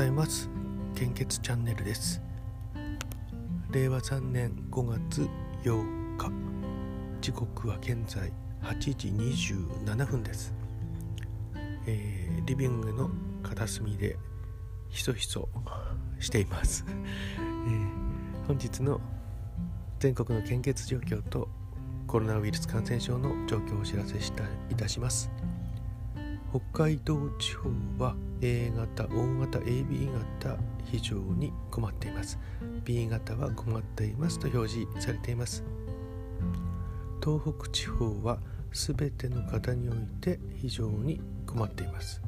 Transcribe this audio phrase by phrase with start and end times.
[0.00, 0.48] ざいます。
[0.94, 2.22] 献血チャンネルです。
[3.70, 5.28] 令和3年5月
[5.62, 6.32] 8日。
[7.20, 8.32] 時刻は現在
[8.62, 10.54] 8時27分です、
[11.86, 13.10] えー、リビングの
[13.42, 14.16] 片隅で
[14.88, 15.50] ひそひそ
[16.18, 19.02] しています、えー、本日の
[19.98, 21.46] 全国の献血状況と
[22.06, 25.30] コロナウイルス感染症の状況をお知らせしたいたします。
[26.50, 32.38] 北海道地方は A 型、O 型、AB 型非常に困っています。
[32.84, 35.62] B 型は困っていますと表示されています。
[37.22, 38.40] 東北地方は
[38.72, 42.22] 全ての方において非常に困っています。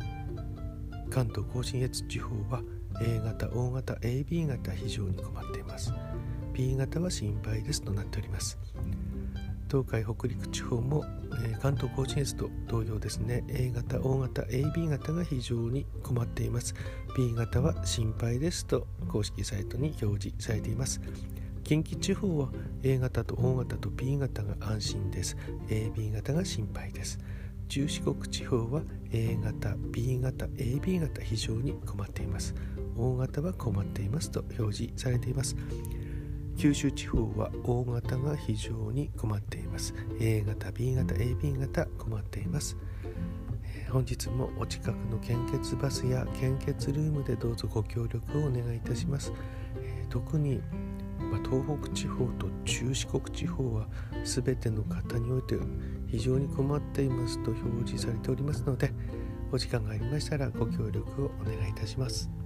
[1.08, 2.62] 関東甲信越地方は
[3.00, 5.92] A 型、O 型、AB 型非常に困っています。
[6.52, 8.58] B 型は心配ですとなっております。
[9.70, 11.04] 東海北陸地方も、
[11.44, 13.44] えー、関東甲信越と同様ですね。
[13.48, 16.74] A 型 O 型 AB 型が非常に困っています。
[17.16, 21.00] B 型は心配ですと公式サイトに表示されています。
[21.64, 22.48] 近畿地方は
[22.82, 25.36] A 型と O 型と B 型が安心です。
[25.68, 27.18] AB 型が心配です。
[27.68, 32.54] 中四国地方は A 型 B 型 AB 型非常に困っています。
[32.96, 35.56] O 型は困っていますと表示されています。
[36.56, 39.94] 九州地方は O 型が非常に困っています。
[40.20, 42.76] A 型 B 型 AB 型困っています。
[43.90, 49.32] 本日もお近くの献血バスや献血ルームでどうぞご協力をお願いいたします、
[50.08, 50.62] 特に、
[51.18, 53.86] ま東北地方と中四国地方は
[54.24, 55.56] 全ての方において
[56.06, 58.92] 非常に困っていますと表示されておりますので
[59.50, 62.41] お時間がありましたらご協力をお願いいたします。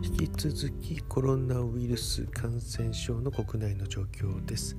[0.00, 4.76] 引き続きコロナウイルス感染症の国内の状況です、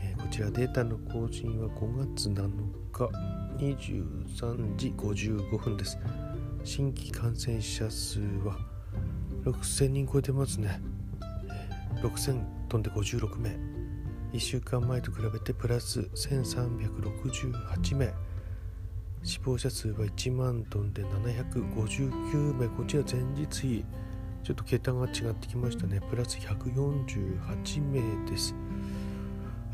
[0.00, 2.48] えー、こちらデータの更新は5月7
[2.92, 3.10] 日
[3.58, 5.98] 23時55分です。
[6.62, 8.56] 新規感染者数は
[9.44, 10.80] 6000人超えてますね、
[11.96, 13.50] えー、6000飛んで56名。
[14.32, 18.14] 1週間前と比べてプラス1368名。
[19.24, 22.68] 死亡者数は1万トンで759名。
[22.68, 23.84] こちら前日比
[24.46, 26.00] ちょっと桁が違ってきましたね。
[26.08, 28.54] プラス148名です。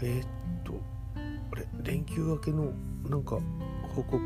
[0.00, 0.26] えー、っ
[0.64, 0.80] と
[1.14, 2.72] あれ連休明けの
[3.06, 3.38] なんか
[3.94, 4.18] 報告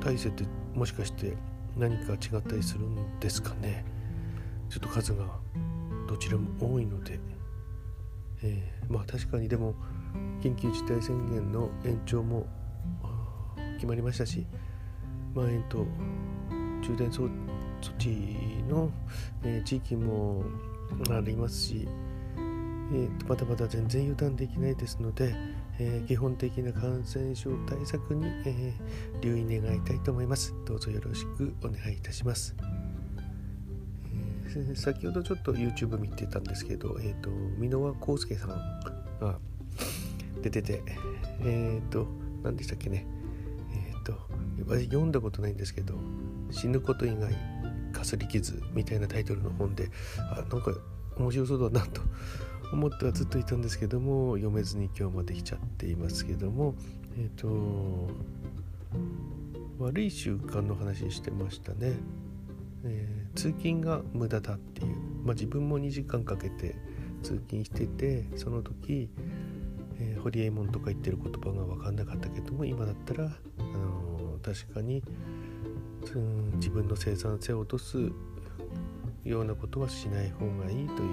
[0.00, 0.44] 体制って
[0.76, 1.36] もしかして
[1.76, 3.84] 何か違ったりするんですかね。
[4.70, 5.24] ちょっと数が
[6.08, 7.18] どちらも多いので、
[8.44, 9.74] えー、まあ確かにでも
[10.40, 12.46] 緊急事態宣言の延長も
[13.74, 14.46] 決まりましたし
[15.34, 15.84] まん延と
[16.80, 17.47] 充電装措
[17.80, 18.08] 置
[18.68, 18.90] の、
[19.42, 20.44] えー、地域も
[21.10, 21.88] ありますし、
[22.36, 25.34] えー、まだまだ全然油断できないですので、
[25.78, 30.54] えー、基本的な感染症対策に、えー、留意願いたいと思います。
[30.64, 32.56] どうぞよろしくお願いいたします。
[34.50, 38.48] えー、先ほどちょっと YouTube 見てたんですけど、えーと、箕輪康介さん
[39.20, 39.38] が
[40.42, 40.82] 出てて、
[41.40, 42.06] えっ、ー、と、
[42.42, 43.06] 何でしたっけね。
[43.72, 44.18] えっ、ー、と、
[44.84, 45.94] 読んだことないんですけど、
[46.50, 47.36] 死ぬこと以外
[47.98, 49.90] かすり傷みたいなタイトルの本で
[50.30, 50.72] あなんか
[51.16, 52.00] 面白そうだなと
[52.72, 56.74] 思ってはずっといたんですけども読めずに今日まで来ちゃっていますけども
[57.16, 58.08] えっ、ー、と
[59.80, 61.94] 悪い習慣の話してましたね、
[62.84, 66.76] えー、通勤が無駄だっていう、まあ、自分も2時間かけて
[67.22, 69.08] 通勤しててその時、
[69.98, 75.02] えー、ホリエモンとか言ってる言葉が分かんなかったけども今だったら、あのー、確かに
[76.54, 78.10] 自分の生産性を落とす
[79.24, 81.08] ようなことはしない方がいいという、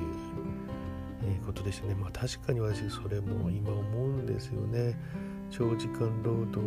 [1.23, 1.95] えことでしたね。
[1.95, 4.97] まあ確かに私それも今思うんですよね。
[5.51, 6.61] 長時間労働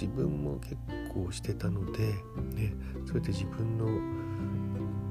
[0.00, 0.76] 自分も結
[1.12, 2.06] 構してたので、
[2.54, 2.74] ね、
[3.06, 3.86] それで自分の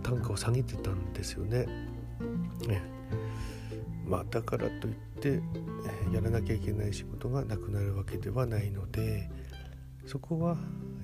[0.02, 1.66] 単価を下げてたんですよね。
[2.68, 2.82] ね
[4.06, 5.42] まあ、だからといって、
[6.12, 9.30] えやらなきゃいけない仕事がなくなるわけではないので
[10.06, 10.58] そこは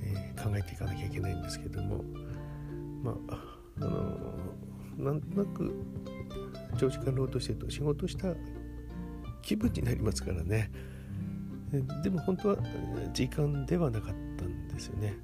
[0.05, 2.03] えー、考えていかなきゃいけないんですけども
[3.03, 4.35] まああの
[4.97, 5.73] なんとなく
[6.77, 8.33] 長時間労働してると仕事した
[9.41, 10.71] 気分になりますからね
[12.03, 12.57] でも本当は
[13.13, 15.09] 時間ではなかったんですよね。
[15.09, 15.15] ね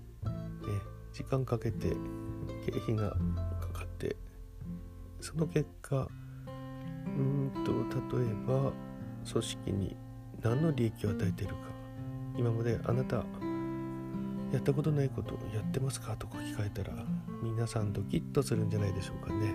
[1.13, 1.89] 時間かけて
[2.65, 3.11] 経費が
[3.59, 4.15] かかって
[5.19, 6.07] その結果
[7.05, 7.71] うんと
[8.17, 8.71] 例えば
[9.29, 9.95] 組織に
[10.41, 11.59] 何の利益を与えているか
[12.37, 13.23] 今まであなた
[14.51, 16.15] やったことないことやってますか？
[16.17, 16.91] とか聞かれたら
[17.41, 19.53] 皆さんドキッとするんじゃないでしょうかね。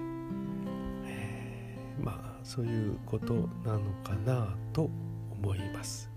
[1.07, 3.35] えー、まあそういうこと
[3.65, 4.91] なのかなと
[5.31, 6.11] 思います。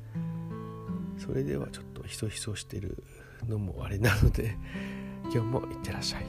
[1.17, 3.03] それではちょっとひそひそしてる
[3.47, 4.57] のもあれなので
[5.23, 6.25] 今日もいってらっしゃい。